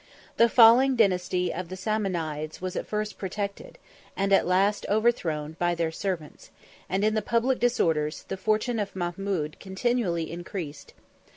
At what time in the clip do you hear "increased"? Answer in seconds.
10.31-10.95